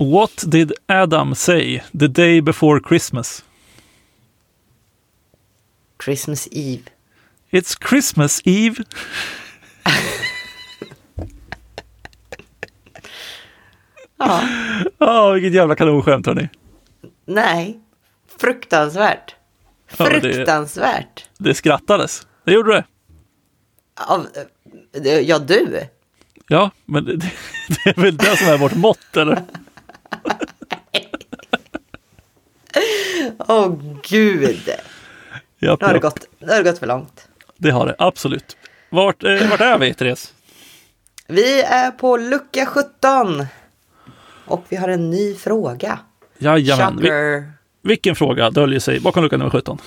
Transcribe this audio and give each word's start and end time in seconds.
What 0.00 0.44
did 0.48 0.72
Adam 0.88 1.34
say 1.34 1.82
the 1.98 2.08
day 2.08 2.40
before 2.40 2.80
Christmas? 2.80 3.42
Christmas 5.98 6.48
Eve. 6.52 6.84
It's 7.52 7.74
Christmas 7.88 8.40
Eve. 8.44 8.84
Ja. 14.18 14.42
Ja, 14.98 15.30
vilket 15.32 15.54
jävla 15.54 15.76
kanonskämt 15.76 16.26
hörni. 16.26 16.48
Nej. 17.26 17.80
Fruktansvärt. 18.40 19.34
Ja, 19.98 20.04
det- 20.08 20.20
Fruktansvärt. 20.20 21.24
Det 21.38 21.54
skrattades. 21.54 22.26
Det 22.44 22.52
gjorde 22.52 22.72
det. 22.72 22.84
Av, 24.06 24.26
eh, 25.04 25.18
ja, 25.18 25.38
du. 25.38 25.80
Ja, 26.48 26.70
men 26.84 27.04
det, 27.04 27.16
det 27.84 27.90
är 27.90 28.00
väl 28.02 28.16
det 28.16 28.36
som 28.36 28.46
är 28.48 28.58
vårt 28.58 28.74
mått, 28.74 29.16
eller? 29.16 29.42
Åh 33.38 33.72
gud. 34.02 34.70
Japp, 35.58 35.80
Nu 35.80 35.86
har 35.86 35.94
det 35.94 36.00
gått, 36.00 36.26
nu 36.38 36.48
har 36.48 36.56
det 36.62 36.70
gått 36.70 36.78
för 36.78 36.86
långt. 36.86 37.28
Det 37.56 37.70
har 37.70 37.86
det, 37.86 37.94
absolut. 37.98 38.56
Vart, 38.90 39.24
eh, 39.24 39.50
vart 39.50 39.60
är 39.60 39.78
vi, 39.78 39.94
Therese? 39.94 40.32
Vi 41.26 41.62
är 41.62 41.90
på 41.90 42.16
lucka 42.16 42.66
17. 42.66 43.46
Och 44.46 44.64
vi 44.68 44.76
har 44.76 44.88
en 44.88 45.10
ny 45.10 45.34
fråga. 45.34 45.98
Jajamän. 46.38 46.98
Vi, 47.02 47.42
vilken 47.82 48.14
fråga 48.16 48.50
döljer 48.50 48.80
sig 48.80 49.00
bakom 49.00 49.22
lucka 49.22 49.36
nummer 49.36 49.50
17? 49.50 49.78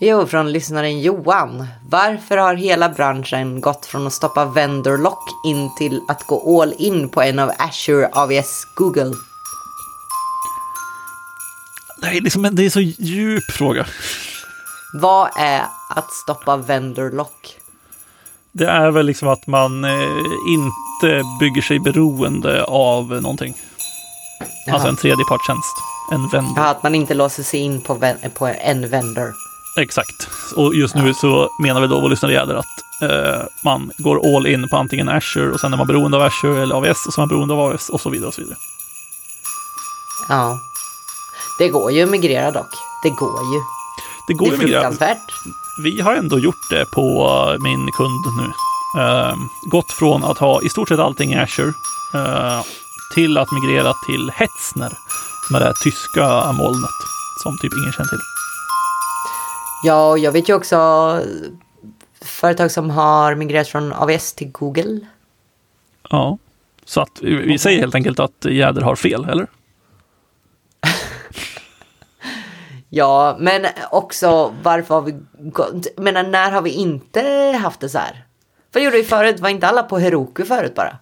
Jo, 0.00 0.26
från 0.26 0.52
lyssnaren 0.52 1.00
Johan. 1.00 1.66
Varför 1.90 2.36
har 2.36 2.54
hela 2.54 2.88
branschen 2.88 3.60
gått 3.60 3.86
från 3.86 4.06
att 4.06 4.12
stoppa 4.12 4.44
vendor 4.44 4.98
lock 4.98 5.28
in 5.46 5.70
till 5.78 6.00
att 6.08 6.22
gå 6.26 6.62
all 6.62 6.74
in 6.78 7.08
på 7.08 7.22
en 7.22 7.38
av 7.38 7.50
Azure 7.58 8.08
AVS 8.12 8.64
Google? 8.76 9.12
Det 12.02 12.08
är, 12.08 12.20
liksom, 12.20 12.48
det 12.52 12.66
är 12.66 12.70
så 12.70 12.80
djup 12.80 13.50
fråga. 13.50 13.86
Vad 14.92 15.30
är 15.38 15.62
att 15.96 16.12
stoppa 16.24 16.56
vendor 16.56 17.10
lock? 17.10 17.56
Det 18.52 18.66
är 18.66 18.90
väl 18.90 19.06
liksom 19.06 19.28
att 19.28 19.46
man 19.46 19.84
eh, 19.84 19.90
inte 20.48 21.22
bygger 21.40 21.62
sig 21.62 21.78
beroende 21.80 22.64
av 22.64 23.06
någonting. 23.22 23.54
Alltså 24.70 24.88
en 24.88 24.96
tredjepartstjänst. 24.96 25.76
En 26.12 26.28
vendor. 26.28 26.54
Ja, 26.56 26.68
att 26.68 26.82
man 26.82 26.94
inte 26.94 27.14
låser 27.14 27.42
sig 27.42 27.60
in 27.60 27.80
på, 27.80 28.14
på 28.34 28.46
en 28.46 28.88
vendor. 28.88 29.34
Exakt. 29.78 30.28
Och 30.56 30.74
just 30.74 30.94
nu 30.94 31.14
så 31.14 31.48
menar 31.62 31.80
vi 31.80 31.86
då 31.86 32.00
vår 32.00 32.08
lyssnare 32.08 32.32
Jäder 32.32 32.54
att 32.54 33.10
eh, 33.10 33.46
man 33.64 33.90
går 33.98 34.36
all 34.36 34.46
in 34.46 34.68
på 34.68 34.76
antingen 34.76 35.08
Azure 35.08 35.50
och 35.52 35.60
sen 35.60 35.72
är 35.72 35.76
man 35.76 35.86
beroende 35.86 36.16
av 36.16 36.22
Azure 36.22 36.62
eller 36.62 36.74
AVS 36.74 37.06
och 37.06 37.12
så 37.12 37.20
är 37.20 37.22
man 37.22 37.28
beroende 37.28 37.54
av 37.54 37.60
AVS 37.60 37.88
och 37.88 38.00
så 38.00 38.10
vidare 38.10 38.28
och 38.28 38.34
så 38.34 38.40
vidare. 38.40 38.58
Ja. 40.28 40.58
Det 41.60 41.68
går 41.68 41.92
ju 41.92 42.02
att 42.02 42.10
migrera 42.10 42.50
dock. 42.50 42.72
Det 43.02 43.10
går 43.10 43.40
ju. 43.54 43.60
Det 44.28 44.34
går 44.34 44.50
Det 44.50 44.54
är 44.54 44.58
fruktansvärt. 44.58 45.32
Vi 45.84 46.00
har 46.00 46.14
ändå 46.14 46.38
gjort 46.38 46.64
det 46.70 46.84
på 46.94 47.04
eh, 47.54 47.62
min 47.62 47.88
kund 47.98 48.24
nu. 48.40 48.52
Eh, 49.02 49.34
gått 49.70 49.92
från 49.98 50.24
att 50.24 50.38
ha 50.38 50.62
i 50.62 50.68
stort 50.68 50.88
sett 50.88 50.98
allting 50.98 51.32
i 51.32 51.38
Azure 51.38 51.72
eh, 52.14 52.62
till 53.14 53.38
att 53.38 53.48
migrera 53.52 53.92
till 54.06 54.30
Hetzner, 54.34 54.92
som 55.46 55.56
är 55.56 55.60
det 55.60 55.72
tyska 55.84 56.52
molnet 56.52 56.98
som 57.42 57.58
typ 57.62 57.72
ingen 57.82 57.92
känner 57.92 58.08
till. 58.08 58.20
Ja, 59.84 60.08
och 60.10 60.18
jag 60.18 60.32
vet 60.32 60.48
ju 60.48 60.54
också 60.54 60.76
företag 62.24 62.70
som 62.70 62.90
har 62.90 63.34
migrerat 63.34 63.68
från 63.68 63.92
AVS 63.92 64.32
till 64.32 64.50
Google. 64.50 65.00
Ja, 66.10 66.38
så 66.84 67.00
att 67.00 67.18
vi- 67.22 67.34
vi 67.46 67.58
säger 67.58 67.78
helt 67.80 67.94
enkelt 67.94 68.20
att 68.20 68.44
Jäder 68.50 68.82
har 68.82 68.96
fel, 68.96 69.24
eller? 69.24 69.46
Ja, 72.90 73.36
men 73.38 73.66
också 73.90 74.54
varför 74.62 74.94
har 74.94 75.02
vi 75.02 75.14
gått... 75.38 75.86
Men 75.96 76.30
när 76.30 76.50
har 76.50 76.62
vi 76.62 76.70
inte 76.70 77.20
haft 77.62 77.80
det 77.80 77.88
så 77.88 77.98
här? 77.98 78.24
Vad 78.72 78.82
gjorde 78.82 78.96
vi 78.96 79.04
förut? 79.04 79.40
Var 79.40 79.48
inte 79.48 79.68
alla 79.68 79.82
på 79.82 79.98
Heroku 79.98 80.44
förut 80.44 80.74
bara? 80.74 80.96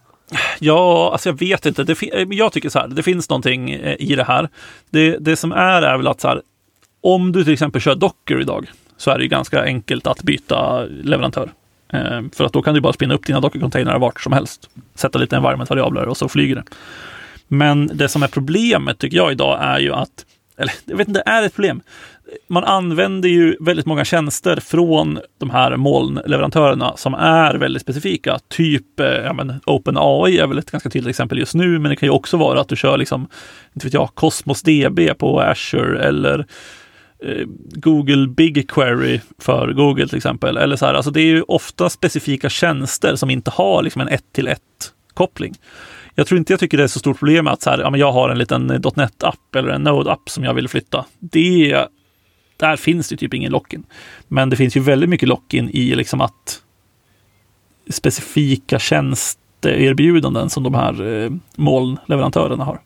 Ja, 0.59 1.11
alltså 1.13 1.29
jag 1.29 1.39
vet 1.39 1.67
inte. 1.67 1.85
Det 1.85 2.03
eh, 2.03 2.27
jag 2.31 2.53
tycker 2.53 2.69
så 2.69 2.79
här, 2.79 2.89
det 2.89 3.03
finns 3.03 3.31
någonting 3.31 3.71
eh, 3.71 3.97
i 3.99 4.15
det 4.15 4.25
här. 4.25 4.49
Det, 4.91 5.19
det 5.19 5.37
som 5.37 5.53
är 5.53 5.83
är 5.83 5.97
väl 5.97 6.07
att 6.07 6.21
så 6.21 6.29
här, 6.29 6.43
om 7.01 7.33
du 7.33 7.45
till 7.45 7.53
exempel 7.53 7.81
kör 7.81 7.95
Docker 7.95 8.41
idag 8.41 8.71
så 8.97 9.11
är 9.11 9.19
det 9.19 9.23
ju 9.23 9.29
ganska 9.29 9.63
enkelt 9.63 10.07
att 10.07 10.23
byta 10.23 10.85
leverantör. 10.85 11.51
Eh, 11.93 12.21
för 12.33 12.45
att 12.45 12.53
då 12.53 12.63
kan 12.63 12.75
du 12.75 12.81
bara 12.81 12.93
spinna 12.93 13.15
upp 13.15 13.27
dina 13.27 13.41
Docker-containrar 13.41 13.99
vart 13.99 14.21
som 14.21 14.33
helst. 14.33 14.71
Sätta 14.95 15.19
lite 15.19 15.37
environment-variabler 15.37 16.09
och 16.09 16.17
så 16.17 16.29
flyger 16.29 16.57
det. 16.57 16.65
Men 17.49 17.91
det 17.95 18.09
som 18.09 18.23
är 18.23 18.29
problemet 18.29 18.99
tycker 18.99 19.17
jag 19.17 19.33
idag 19.33 19.59
är 19.61 19.79
ju 19.79 19.93
att, 19.93 20.27
eller 20.59 20.73
jag 20.85 20.97
vet 20.97 21.09
inte, 21.09 21.23
det 21.25 21.31
är 21.31 21.43
ett 21.43 21.55
problem. 21.55 21.81
Man 22.49 22.65
använder 22.65 23.29
ju 23.29 23.57
väldigt 23.61 23.87
många 23.87 24.05
tjänster 24.05 24.61
från 24.61 25.19
de 25.39 25.51
här 25.51 25.77
molnleverantörerna 25.77 26.97
som 26.97 27.15
är 27.15 27.55
väldigt 27.55 27.83
specifika. 27.83 28.39
Typ 28.49 29.01
eh, 29.01 29.07
ja, 29.07 29.33
men 29.33 29.61
OpenAI 29.67 30.39
är 30.39 30.47
väl 30.47 30.59
ett 30.59 30.71
ganska 30.71 30.91
tydligt 30.91 31.11
exempel 31.11 31.39
just 31.39 31.55
nu, 31.55 31.79
men 31.79 31.91
det 31.91 31.97
kan 31.97 32.07
ju 32.07 32.13
också 32.13 32.37
vara 32.37 32.61
att 32.61 32.69
du 32.69 32.77
kör 32.77 32.99
liksom, 32.99 33.29
inte 33.75 33.87
vet 33.87 33.95
jag, 33.95 34.15
Cosmos 34.15 34.63
DB 34.63 35.15
på 35.19 35.41
Azure 35.41 36.03
eller 36.03 36.47
eh, 37.25 37.47
Google 37.73 38.29
BigQuery 38.29 39.21
för 39.39 39.73
Google 39.73 40.09
till 40.09 40.17
exempel. 40.17 40.57
Eller 40.57 40.77
så 40.77 40.87
här, 40.87 40.95
alltså 40.95 41.11
det 41.11 41.21
är 41.21 41.27
ju 41.27 41.43
ofta 41.43 41.91
specifika 41.91 42.49
tjänster 42.49 43.17
som 43.17 43.31
inte 43.31 43.51
har 43.51 43.83
liksom 43.83 44.03
en 44.03 44.09
ett 44.09 44.33
till 44.33 44.49
ett 44.49 44.93
koppling. 45.19 45.55
Jag 46.15 46.27
tror 46.27 46.39
inte 46.39 46.53
jag 46.53 46.61
tycker 46.61 46.77
det 46.77 46.83
är 46.83 46.89
så 46.89 46.99
stort 46.99 47.19
problem 47.19 47.47
att 47.47 47.63
så 47.63 47.71
här, 47.71 47.79
ja, 47.79 47.91
men 47.91 48.01
jag 48.01 48.13
har 48.13 48.29
en 48.29 48.39
liten 48.39 48.67
.NET-app 48.97 49.57
eller 49.57 49.69
en 49.69 49.83
Node-app 49.83 50.29
som 50.29 50.45
jag 50.45 50.55
vill 50.55 50.69
flytta. 50.69 51.05
Det, 51.19 51.87
där 52.57 52.77
finns 52.77 53.09
det 53.09 53.17
typ 53.17 53.35
ingen 53.35 53.53
lock-in. 53.53 53.85
Men 54.29 54.51
det 54.51 54.57
finns 54.57 54.77
ju 54.77 54.81
väldigt 54.81 55.09
mycket 55.09 55.29
lock-in 55.29 55.71
i 55.71 55.95
liksom 55.95 56.21
att 56.21 56.63
specifika 57.89 58.79
tjänsteerbjudanden 58.79 60.51
som 60.51 60.63
de 60.63 60.75
här 60.75 61.07
eh, 61.07 61.31
molnleverantörerna 61.57 62.65
har. 62.65 62.81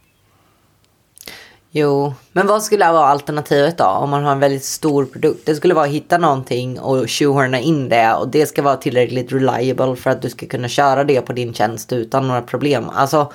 Jo, 1.75 2.15
men 2.33 2.47
vad 2.47 2.63
skulle 2.63 2.93
vara 2.93 3.07
alternativet 3.07 3.79
då? 3.79 3.85
Om 3.85 4.11
man 4.11 4.25
har 4.25 4.33
en 4.33 4.41
väldigt 4.41 4.65
stor 4.65 5.05
produkt. 5.05 5.47
Det 5.47 5.55
skulle 5.55 5.75
vara 5.75 5.85
att 5.85 5.93
hitta 5.93 6.19
någonting 6.19 6.81
och 6.81 7.11
shoehorna 7.11 7.61
in 7.61 7.89
det. 7.89 8.15
Och 8.15 8.29
det 8.29 8.47
ska 8.47 8.63
vara 8.63 8.77
tillräckligt 8.77 9.33
reliable 9.33 9.97
för 9.97 10.11
att 10.11 10.23
du 10.23 10.31
ska 10.31 10.47
kunna 10.47 10.69
köra 10.69 11.05
det 11.05 11.21
på 11.21 11.33
din 11.33 11.55
tjänst 11.55 11.93
utan 11.93 12.29
några 12.29 12.43
problem. 12.43 12.89
Alltså, 12.89 13.33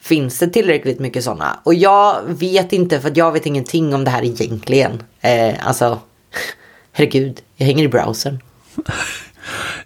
finns 0.00 0.38
det 0.38 0.46
tillräckligt 0.46 0.98
mycket 0.98 1.24
sådana? 1.24 1.60
Och 1.62 1.74
jag 1.74 2.16
vet 2.26 2.72
inte, 2.72 3.00
för 3.00 3.08
att 3.10 3.16
jag 3.16 3.32
vet 3.32 3.46
ingenting 3.46 3.94
om 3.94 4.04
det 4.04 4.10
här 4.10 4.24
egentligen. 4.24 5.02
Eh, 5.20 5.66
alltså, 5.66 5.98
herregud, 6.92 7.40
jag 7.56 7.66
hänger 7.66 7.84
i 7.84 7.88
browsern. 7.88 8.38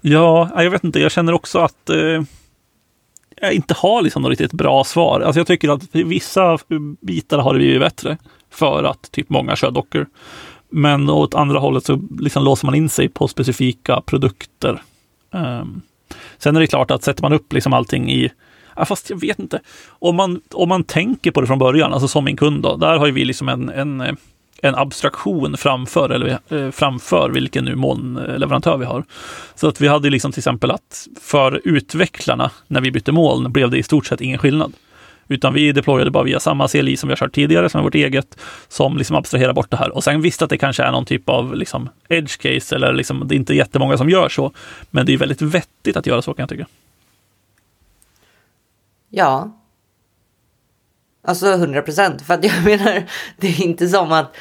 Ja, 0.00 0.50
jag 0.56 0.70
vet 0.70 0.84
inte. 0.84 1.00
Jag 1.00 1.12
känner 1.12 1.32
också 1.32 1.58
att 1.58 1.90
eh, 1.90 2.22
jag 3.40 3.52
inte 3.52 3.74
har 3.74 4.02
liksom 4.02 4.22
något 4.22 4.30
riktigt 4.30 4.52
bra 4.52 4.84
svar. 4.84 5.20
Alltså 5.20 5.40
jag 5.40 5.46
tycker 5.46 5.68
att 5.68 5.94
vissa 5.94 6.58
bitar 7.00 7.38
har 7.38 7.52
det 7.52 7.58
blivit 7.58 7.80
bättre 7.80 8.18
för 8.50 8.84
att 8.84 9.12
typ 9.12 9.28
många 9.28 9.56
kör 9.56 9.70
Docker. 9.70 10.06
Men 10.70 11.10
åt 11.10 11.34
andra 11.34 11.58
hållet 11.58 11.84
så 11.84 12.00
liksom 12.18 12.44
låser 12.44 12.66
man 12.66 12.74
in 12.74 12.88
sig 12.88 13.08
på 13.08 13.28
specifika 13.28 14.00
produkter. 14.00 14.82
Um, 15.30 15.82
sen 16.38 16.56
är 16.56 16.60
det 16.60 16.66
klart 16.66 16.90
att 16.90 17.04
sätter 17.04 17.22
man 17.22 17.32
upp 17.32 17.52
liksom 17.52 17.72
allting 17.72 18.10
i 18.10 18.30
Ja, 18.76 18.84
fast 18.84 19.10
jag 19.10 19.20
vet 19.20 19.38
inte. 19.38 19.60
Om 19.88 20.16
man, 20.16 20.40
om 20.52 20.68
man 20.68 20.84
tänker 20.84 21.30
på 21.30 21.40
det 21.40 21.46
från 21.46 21.58
början, 21.58 21.92
alltså 21.92 22.08
som 22.08 22.24
min 22.24 22.36
kund 22.36 22.62
då, 22.62 22.76
där 22.76 22.98
har 22.98 23.06
ju 23.06 23.12
vi 23.12 23.24
liksom 23.24 23.48
en, 23.48 23.68
en, 23.68 24.00
en 24.68 24.74
abstraktion 24.74 25.56
framför, 25.56 26.10
eller 26.10 26.38
eh, 26.48 26.70
framför 26.70 27.30
vilken 27.30 27.64
nu 27.64 27.74
molnleverantör 27.74 28.76
vi 28.76 28.84
har. 28.84 29.04
Så 29.54 29.68
att 29.68 29.80
vi 29.80 29.88
hade 29.88 30.10
liksom 30.10 30.32
till 30.32 30.40
exempel 30.40 30.70
att 30.70 31.06
för 31.20 31.60
utvecklarna, 31.64 32.50
när 32.66 32.80
vi 32.80 32.90
bytte 32.90 33.12
moln, 33.12 33.52
blev 33.52 33.70
det 33.70 33.78
i 33.78 33.82
stort 33.82 34.06
sett 34.06 34.20
ingen 34.20 34.38
skillnad. 34.38 34.72
Utan 35.28 35.54
vi 35.54 35.72
deployade 35.72 36.10
bara 36.10 36.24
via 36.24 36.40
samma 36.40 36.68
CLI 36.68 36.96
som 36.96 37.08
vi 37.08 37.12
har 37.12 37.16
kört 37.16 37.34
tidigare, 37.34 37.68
som 37.68 37.78
är 37.78 37.84
vårt 37.84 37.94
eget, 37.94 38.38
som 38.68 38.96
liksom 38.96 39.16
abstraherar 39.16 39.52
bort 39.52 39.70
det 39.70 39.76
här. 39.76 39.96
Och 39.96 40.04
sen 40.04 40.20
visste 40.20 40.44
att 40.44 40.50
det 40.50 40.58
kanske 40.58 40.82
är 40.82 40.92
någon 40.92 41.04
typ 41.04 41.28
av 41.28 41.54
liksom 41.54 41.88
edge 42.08 42.38
case, 42.40 42.74
eller 42.74 42.92
liksom, 42.92 43.28
det 43.28 43.34
är 43.34 43.36
inte 43.36 43.54
jättemånga 43.54 43.98
som 43.98 44.10
gör 44.10 44.28
så. 44.28 44.52
Men 44.90 45.06
det 45.06 45.12
är 45.12 45.16
väldigt 45.16 45.42
vettigt 45.42 45.96
att 45.96 46.06
göra 46.06 46.22
så 46.22 46.34
kan 46.34 46.42
jag 46.42 46.48
tycka. 46.48 46.66
Ja. 49.10 49.52
Alltså 51.26 51.52
100 51.52 51.82
procent. 51.82 52.22
För 52.22 52.34
att 52.34 52.44
jag 52.44 52.52
menar, 52.64 53.04
det 53.36 53.46
är 53.46 53.62
inte 53.62 53.88
som 53.88 54.12
att 54.12 54.36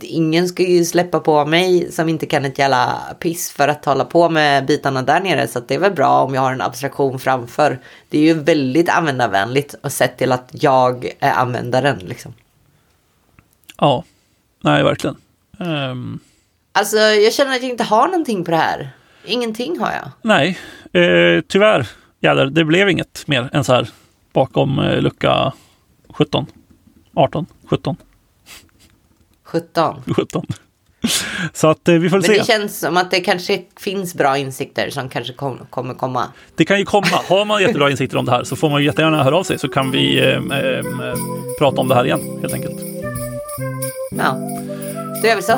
ingen 0.00 0.48
ska 0.48 0.62
ju 0.62 0.84
släppa 0.84 1.20
på 1.20 1.44
mig 1.46 1.92
som 1.92 2.08
inte 2.08 2.26
kan 2.26 2.44
ett 2.44 2.58
jävla 2.58 2.98
piss 3.20 3.50
för 3.52 3.68
att 3.68 3.84
hålla 3.84 4.04
på 4.04 4.28
med 4.28 4.66
bitarna 4.66 5.02
där 5.02 5.20
nere. 5.20 5.48
Så 5.48 5.60
det 5.60 5.74
är 5.74 5.78
väl 5.78 5.92
bra 5.92 6.22
om 6.22 6.34
jag 6.34 6.40
har 6.40 6.52
en 6.52 6.60
abstraktion 6.60 7.18
framför. 7.18 7.78
Det 8.08 8.18
är 8.18 8.22
ju 8.22 8.34
väldigt 8.34 8.88
användarvänligt 8.88 9.74
och 9.82 9.92
sett 9.92 10.18
till 10.18 10.32
att 10.32 10.50
jag 10.52 11.12
är 11.20 11.32
användaren 11.32 11.98
liksom. 11.98 12.34
Ja, 13.78 14.04
nej 14.60 14.82
verkligen. 14.82 15.16
Ehm, 15.60 16.18
Alltså 16.74 16.96
jag 16.96 17.32
känner 17.32 17.56
att 17.56 17.62
jag 17.62 17.70
inte 17.70 17.84
har 17.84 18.06
någonting 18.06 18.44
på 18.44 18.50
det 18.50 18.56
här. 18.56 18.90
Ingenting 19.24 19.78
har 19.78 19.92
jag. 19.92 20.10
nej, 20.22 20.58
eh, 20.92 21.40
tyvärr, 21.48 21.86
jävlar, 22.20 22.46
det 22.46 22.64
blev 22.64 22.88
inget 22.90 23.24
mer 23.26 23.50
än 23.52 23.64
så 23.64 23.72
här 23.72 23.88
bakom 24.32 24.78
eh, 24.78 25.00
lucka 25.00 25.52
17, 26.12 26.46
18, 27.14 27.46
17, 27.66 27.96
17. 29.44 30.02
17. 30.16 30.46
Så 31.52 31.68
att 31.68 31.88
eh, 31.88 31.94
vi 31.94 32.10
får 32.10 32.16
Men 32.16 32.22
se. 32.22 32.32
det 32.38 32.46
känns 32.46 32.78
som 32.78 32.96
att 32.96 33.10
det 33.10 33.20
kanske 33.20 33.62
finns 33.80 34.14
bra 34.14 34.38
insikter 34.38 34.90
som 34.90 35.08
kanske 35.08 35.32
kom, 35.32 35.58
kommer 35.70 35.94
komma. 35.94 36.28
Det 36.56 36.64
kan 36.64 36.78
ju 36.78 36.84
komma. 36.84 37.06
Har 37.28 37.44
man 37.44 37.62
jättebra 37.62 37.90
insikter 37.90 38.16
om 38.16 38.24
det 38.24 38.30
här 38.32 38.44
så 38.44 38.56
får 38.56 38.70
man 38.70 38.84
jättegärna 38.84 39.22
höra 39.24 39.36
av 39.36 39.44
sig 39.44 39.58
så 39.58 39.68
kan 39.68 39.90
vi 39.90 40.18
eh, 40.18 40.26
eh, 40.36 41.14
prata 41.58 41.80
om 41.80 41.88
det 41.88 41.94
här 41.94 42.04
igen 42.04 42.38
helt 42.40 42.54
enkelt. 42.54 42.80
Ja, 44.18 44.32
då 45.22 45.28
gör 45.28 45.36
vi 45.36 45.42
så. 45.42 45.52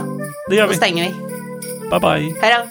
Det 0.51 0.57
gör 0.57 0.63
Då 0.65 0.71
vi. 0.71 0.77
stänger 0.77 1.05
vi. 1.05 1.15
Bye 1.91 2.01
bye. 2.01 2.35
Hej 2.41 2.57
då! 2.59 2.71